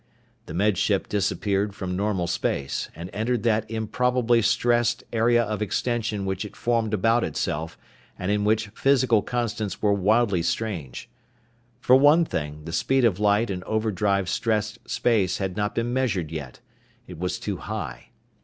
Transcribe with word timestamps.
The 0.47 0.55
Med 0.55 0.79
Ship 0.79 1.07
disappeared 1.07 1.75
from 1.75 1.95
normal 1.95 2.25
space, 2.25 2.89
and 2.95 3.11
entered 3.13 3.43
that 3.43 3.69
improbably 3.69 4.41
stressed 4.41 5.03
area 5.13 5.43
of 5.43 5.61
extension 5.61 6.25
which 6.25 6.43
it 6.43 6.55
formed 6.55 6.91
about 6.95 7.23
itself 7.23 7.77
and 8.17 8.31
in 8.31 8.43
which 8.43 8.69
physical 8.69 9.21
constants 9.21 9.79
were 9.79 9.93
wildly 9.93 10.41
strange. 10.41 11.07
For 11.81 11.95
one 11.95 12.25
thing, 12.25 12.65
the 12.65 12.73
speed 12.73 13.05
of 13.05 13.19
light 13.19 13.51
in 13.51 13.63
overdrive 13.65 14.27
stressed 14.27 14.79
space 14.89 15.37
had 15.37 15.55
not 15.55 15.75
been 15.75 15.93
measured 15.93 16.31
yet. 16.31 16.61
It 17.05 17.19
was 17.19 17.37
too 17.37 17.57
high. 17.57 18.07